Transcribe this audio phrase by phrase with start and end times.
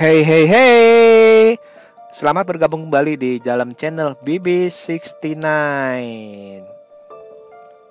[0.00, 1.60] Hey hey hey.
[2.08, 5.28] Selamat bergabung kembali di dalam channel BB69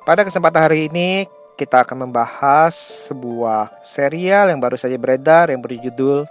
[0.10, 2.74] Pada kesempatan hari ini kita akan membahas
[3.06, 6.26] sebuah serial yang baru saja beredar yang berjudul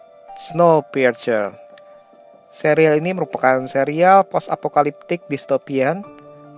[0.50, 1.54] Snowpiercer.
[2.50, 6.02] Serial ini merupakan serial post-apokaliptik dystopian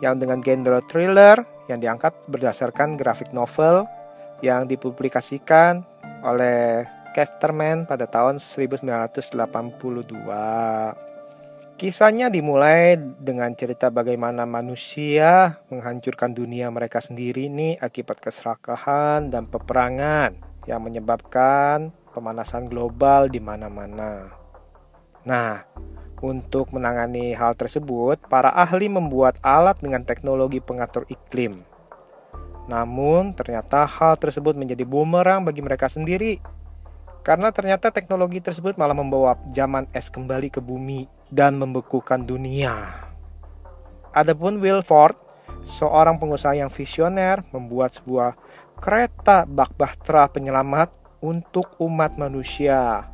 [0.00, 3.84] yang dengan genre thriller yang diangkat berdasarkan grafik novel
[4.40, 5.84] yang dipublikasikan
[6.24, 9.34] oleh Casterman pada tahun 1982.
[11.74, 20.36] Kisahnya dimulai dengan cerita bagaimana manusia menghancurkan dunia mereka sendiri nih akibat keserakahan dan peperangan
[20.68, 24.30] yang menyebabkan pemanasan global di mana-mana.
[25.24, 25.64] Nah,
[26.20, 31.64] untuk menangani hal tersebut, para ahli membuat alat dengan teknologi pengatur iklim.
[32.68, 36.60] Namun, ternyata hal tersebut menjadi bumerang bagi mereka sendiri
[37.20, 42.90] karena ternyata teknologi tersebut malah membawa zaman es kembali ke bumi dan membekukan dunia.
[44.10, 45.14] Adapun Wilford,
[45.62, 48.34] seorang pengusaha yang visioner, membuat sebuah
[48.80, 53.06] kereta bak bahtera penyelamat untuk umat manusia.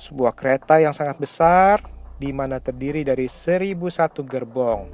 [0.00, 1.84] Sebuah kereta yang sangat besar
[2.18, 4.88] di mana terdiri dari 1001 gerbong.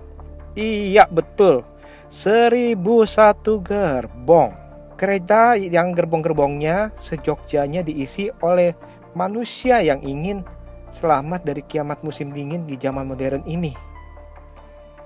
[0.59, 1.65] Iya, betul.
[2.11, 4.64] 1001 gerbong.
[4.95, 8.79] Kereta yang gerbong-gerbongnya sejogjanya diisi oleh
[9.19, 10.47] manusia yang ingin
[10.95, 13.75] selamat dari kiamat musim dingin di zaman modern ini.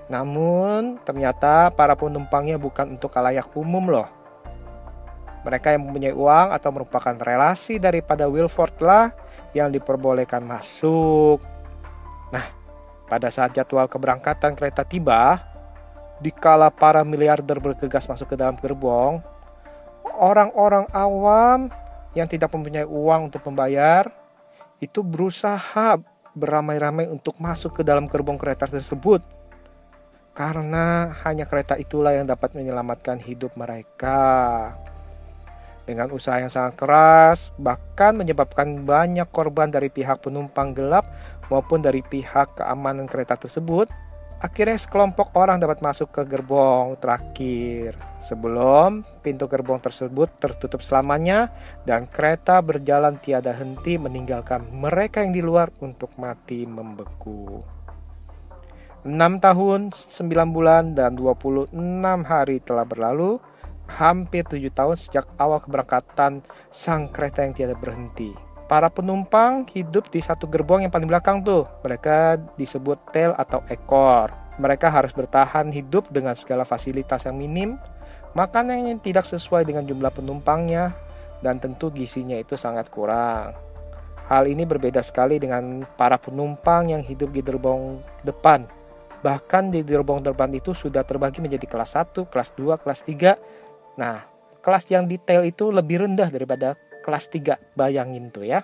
[0.09, 4.09] Namun, ternyata para penumpangnya bukan untuk kalayak umum loh.
[5.45, 9.09] Mereka yang mempunyai uang atau merupakan relasi daripada Wilford lah
[9.57, 11.41] yang diperbolehkan masuk.
[12.29, 12.45] Nah,
[13.09, 15.41] pada saat jadwal keberangkatan kereta tiba,
[16.21, 19.23] dikala para miliarder bergegas masuk ke dalam gerbong,
[20.19, 21.71] orang-orang awam
[22.13, 24.11] yang tidak mempunyai uang untuk membayar
[24.83, 25.97] itu berusaha
[26.35, 29.23] beramai-ramai untuk masuk ke dalam gerbong kereta tersebut
[30.39, 34.71] karena hanya kereta itulah yang dapat menyelamatkan hidup mereka.
[35.83, 41.03] Dengan usaha yang sangat keras, bahkan menyebabkan banyak korban dari pihak penumpang gelap
[41.51, 43.91] maupun dari pihak keamanan kereta tersebut,
[44.39, 51.51] Akhirnya sekelompok orang dapat masuk ke gerbong terakhir sebelum pintu gerbong tersebut tertutup selamanya
[51.83, 57.67] dan kereta berjalan tiada henti meninggalkan mereka yang di luar untuk mati membeku.
[59.03, 61.71] 6 tahun, 9 bulan, dan 26
[62.27, 63.39] hari telah berlalu,
[63.87, 68.48] hampir 7 tahun sejak awal keberangkatan sang kereta yang tiada berhenti.
[68.69, 71.65] Para penumpang hidup di satu gerbong yang paling belakang tuh.
[71.81, 74.29] Mereka disebut tail atau ekor.
[74.61, 77.81] Mereka harus bertahan hidup dengan segala fasilitas yang minim,
[78.37, 80.93] makanan yang tidak sesuai dengan jumlah penumpangnya,
[81.41, 83.57] dan tentu gizinya itu sangat kurang.
[84.29, 88.69] Hal ini berbeda sekali dengan para penumpang yang hidup di gerbong depan.
[89.25, 93.33] Bahkan di gerbong depan itu sudah terbagi menjadi kelas 1, kelas 2, kelas 3.
[93.97, 94.29] Nah,
[94.61, 96.77] kelas yang detail itu lebih rendah daripada
[97.09, 97.73] kelas 3.
[97.73, 98.61] Bayangin tuh ya.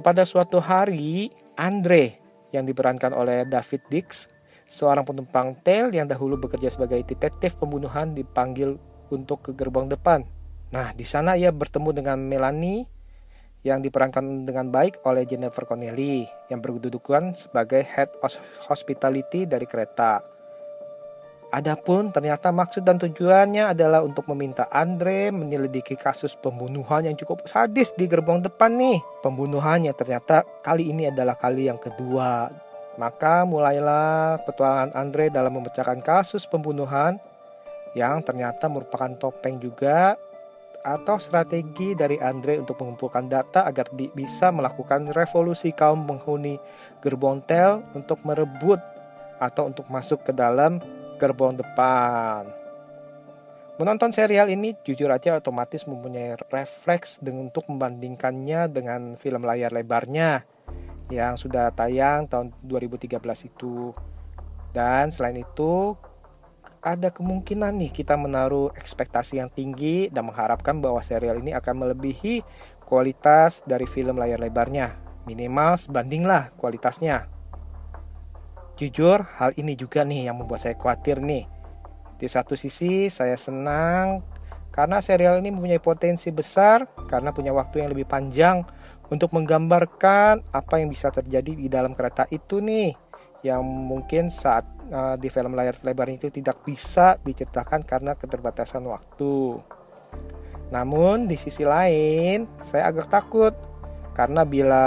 [0.00, 1.28] Pada suatu hari,
[1.60, 2.18] Andre
[2.50, 4.32] yang diperankan oleh David Dix,
[4.64, 8.80] seorang penumpang tail yang dahulu bekerja sebagai detektif pembunuhan dipanggil
[9.12, 10.24] untuk ke gerbang depan.
[10.72, 12.88] Nah, di sana ia bertemu dengan Melanie
[13.62, 18.10] yang diperankan dengan baik oleh Jennifer Connelly yang berkedudukan sebagai head
[18.66, 20.33] hospitality dari kereta.
[21.54, 27.94] Adapun ternyata maksud dan tujuannya adalah untuk meminta Andre menyelidiki kasus pembunuhan yang cukup sadis
[27.94, 28.98] di gerbong depan nih.
[29.22, 32.50] Pembunuhannya ternyata kali ini adalah kali yang kedua.
[32.98, 37.22] Maka mulailah petualangan Andre dalam memecahkan kasus pembunuhan
[37.94, 40.18] yang ternyata merupakan topeng juga
[40.82, 46.58] atau strategi dari Andre untuk mengumpulkan data agar bisa melakukan revolusi kaum penghuni
[46.98, 48.82] gerbong tel untuk merebut
[49.38, 50.82] atau untuk masuk ke dalam
[51.18, 52.64] gerbong depan.
[53.74, 60.46] Menonton serial ini jujur aja otomatis mempunyai refleks dengan untuk membandingkannya dengan film layar lebarnya
[61.10, 63.18] yang sudah tayang tahun 2013
[63.50, 63.90] itu.
[64.70, 65.98] Dan selain itu
[66.84, 72.46] ada kemungkinan nih kita menaruh ekspektasi yang tinggi dan mengharapkan bahwa serial ini akan melebihi
[72.86, 74.94] kualitas dari film layar lebarnya.
[75.26, 77.33] Minimal sebandinglah kualitasnya.
[78.74, 81.46] Jujur, hal ini juga nih yang membuat saya khawatir nih.
[82.18, 84.26] Di satu sisi, saya senang
[84.74, 88.66] karena serial ini mempunyai potensi besar karena punya waktu yang lebih panjang
[89.06, 92.90] untuk menggambarkan apa yang bisa terjadi di dalam kereta itu nih
[93.46, 99.62] yang mungkin saat uh, di film layar lebar itu tidak bisa diceritakan karena keterbatasan waktu.
[100.74, 103.54] Namun di sisi lain, saya agak takut
[104.14, 104.84] Karena bila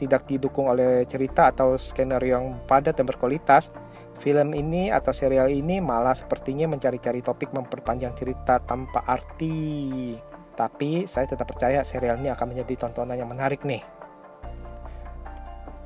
[0.00, 3.68] tidak didukung oleh cerita atau skenario yang padat dan berkualitas,
[4.16, 10.16] film ini atau serial ini malah sepertinya mencari-cari topik memperpanjang cerita tanpa arti.
[10.56, 13.84] Tapi saya tetap percaya serial ini akan menjadi tontonan yang menarik nih.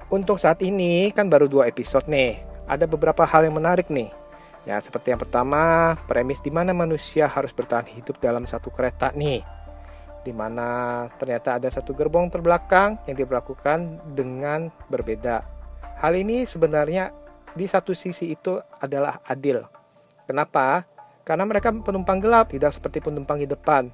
[0.06, 2.38] Untuk saat ini kan baru dua episode nih.
[2.70, 4.14] Ada beberapa hal yang menarik nih.
[4.62, 9.55] Ya, seperti yang pertama, premis di mana manusia harus bertahan hidup dalam satu kereta nih
[10.26, 15.46] di mana ternyata ada satu gerbong terbelakang yang diberlakukan dengan berbeda.
[16.02, 17.14] Hal ini sebenarnya
[17.54, 19.62] di satu sisi itu adalah adil.
[20.26, 20.82] Kenapa?
[21.22, 23.86] Karena mereka penumpang gelap, tidak seperti penumpang di depan.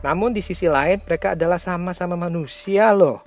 [0.00, 3.20] Namun di sisi lain mereka adalah sama-sama manusia loh.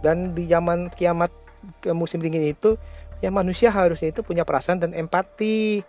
[0.00, 1.30] Dan di zaman kiamat
[1.78, 2.74] ke musim dingin itu,
[3.22, 5.84] ya manusia harusnya itu punya perasaan dan empati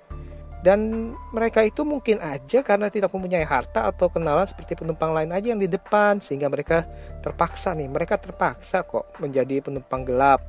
[0.64, 5.52] dan mereka itu mungkin aja karena tidak mempunyai harta atau kenalan seperti penumpang lain aja
[5.52, 6.88] yang di depan sehingga mereka
[7.20, 10.40] terpaksa nih mereka terpaksa kok menjadi penumpang gelap.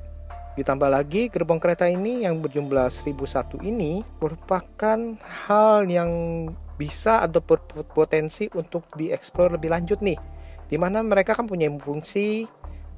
[0.54, 6.10] Ditambah lagi gerbong kereta ini yang berjumlah 1001 ini merupakan hal yang
[6.78, 10.14] bisa atau berpotensi untuk dieksplor lebih lanjut nih.
[10.70, 12.46] Di mana mereka kan punya fungsi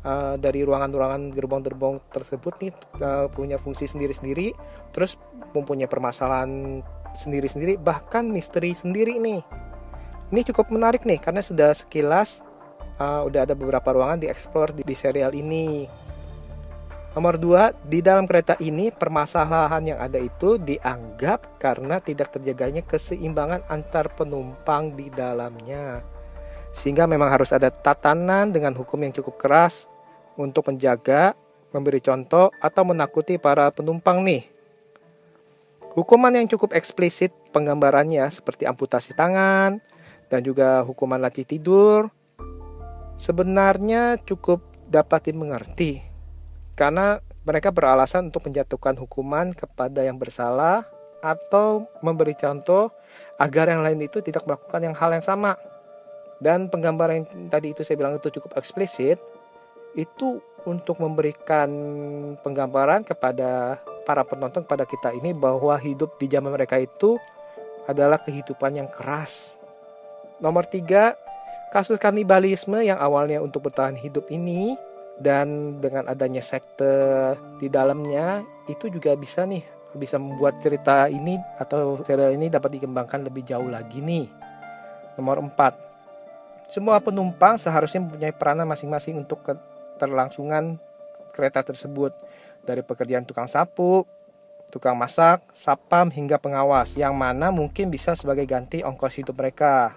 [0.06, 2.72] uh, dari ruangan-ruangan gerbong-gerbong tersebut nih
[3.02, 4.54] uh, punya fungsi sendiri-sendiri
[4.94, 5.18] terus
[5.52, 6.80] mempunyai permasalahan
[7.16, 9.40] sendiri-sendiri bahkan misteri sendiri nih
[10.30, 12.44] ini cukup menarik nih karena sudah sekilas
[13.00, 15.88] uh, udah ada beberapa ruangan dieksplor di, di serial ini
[17.16, 23.64] Nomor dua, di dalam kereta ini permasalahan yang ada itu dianggap karena tidak terjaganya keseimbangan
[23.72, 26.04] antar penumpang di dalamnya.
[26.76, 29.88] Sehingga memang harus ada tatanan dengan hukum yang cukup keras
[30.36, 31.32] untuk menjaga,
[31.72, 34.44] memberi contoh, atau menakuti para penumpang nih.
[35.96, 39.80] Hukuman yang cukup eksplisit penggambarannya seperti amputasi tangan
[40.28, 42.12] dan juga hukuman laci tidur
[43.16, 44.60] sebenarnya cukup
[44.92, 46.04] dapat dimengerti
[46.76, 50.84] karena mereka beralasan untuk menjatuhkan hukuman kepada yang bersalah
[51.24, 52.92] atau memberi contoh
[53.40, 55.56] agar yang lain itu tidak melakukan yang hal yang sama.
[56.36, 59.16] Dan penggambaran yang tadi itu saya bilang itu cukup eksplisit
[59.96, 61.70] itu untuk memberikan
[62.44, 67.18] penggambaran kepada para penonton kepada kita ini bahwa hidup di zaman mereka itu
[67.90, 69.58] adalah kehidupan yang keras.
[70.38, 71.18] Nomor tiga,
[71.74, 74.78] kasus kanibalisme yang awalnya untuk bertahan hidup ini
[75.18, 79.64] dan dengan adanya sekte di dalamnya itu juga bisa nih
[79.96, 84.28] bisa membuat cerita ini atau serial ini dapat dikembangkan lebih jauh lagi nih.
[85.16, 85.72] Nomor empat,
[86.68, 90.76] semua penumpang seharusnya mempunyai peranan masing-masing untuk keterlangsungan
[91.32, 92.12] kereta tersebut
[92.66, 94.02] dari pekerjaan tukang sapu,
[94.74, 99.96] tukang masak, sapam hingga pengawas yang mana mungkin bisa sebagai ganti ongkos hidup mereka.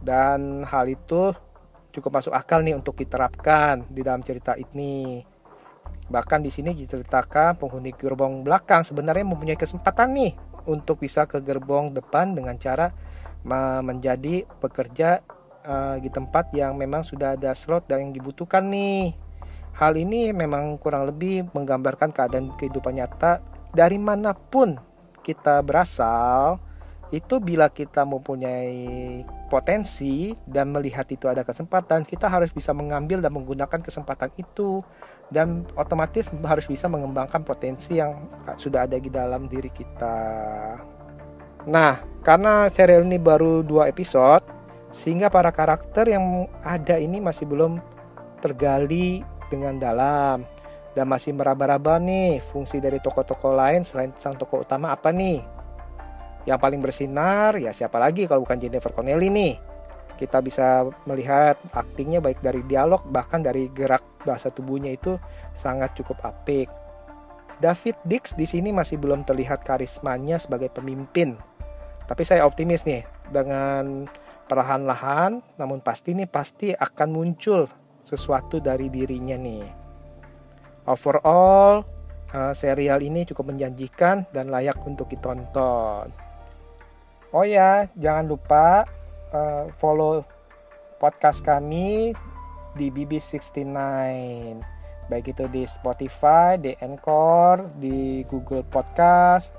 [0.00, 1.34] Dan hal itu
[1.90, 5.20] cukup masuk akal nih untuk diterapkan di dalam cerita ini.
[6.10, 10.32] Bahkan di sini diceritakan penghuni gerbong belakang sebenarnya mempunyai kesempatan nih
[10.66, 12.94] untuk bisa ke gerbong depan dengan cara
[13.82, 15.24] menjadi pekerja
[15.64, 19.16] uh, di tempat yang memang sudah ada slot dan yang dibutuhkan nih
[19.80, 23.40] Hal ini memang kurang lebih menggambarkan keadaan kehidupan nyata
[23.72, 24.76] dari mana pun
[25.24, 26.60] kita berasal.
[27.08, 33.32] Itu bila kita mempunyai potensi dan melihat itu ada kesempatan, kita harus bisa mengambil dan
[33.32, 34.84] menggunakan kesempatan itu
[35.32, 40.16] dan otomatis harus bisa mengembangkan potensi yang sudah ada di dalam diri kita.
[41.66, 44.44] Nah, karena serial ini baru dua episode,
[44.92, 47.82] sehingga para karakter yang ada ini masih belum
[48.38, 50.46] tergali dengan dalam.
[50.90, 55.38] Dan masih meraba-raba nih fungsi dari tokoh-tokoh lain selain sang tokoh utama apa nih?
[56.48, 59.54] Yang paling bersinar ya siapa lagi kalau bukan Jennifer Connelly nih?
[60.18, 65.16] Kita bisa melihat aktingnya baik dari dialog bahkan dari gerak bahasa tubuhnya itu
[65.54, 66.68] sangat cukup apik.
[67.60, 71.36] David Dix di sini masih belum terlihat karismanya sebagai pemimpin.
[72.08, 74.08] Tapi saya optimis nih dengan
[74.50, 77.70] perlahan-lahan namun pasti nih pasti akan muncul
[78.04, 79.64] sesuatu dari dirinya nih.
[80.88, 81.84] Overall,
[82.34, 86.10] uh, serial ini cukup menjanjikan dan layak untuk ditonton.
[87.30, 88.82] Oh ya, jangan lupa
[89.30, 90.26] uh, follow
[90.98, 92.10] podcast kami
[92.74, 93.70] di BB69.
[95.10, 99.50] Baik itu di Spotify, di Anchor, di Google Podcast,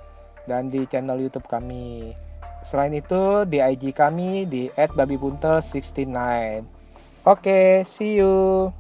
[0.48, 2.16] dan di channel YouTube kami.
[2.64, 6.81] Selain itu, di IG kami di @babibuntel69.
[7.24, 8.74] Oke, okay, see you.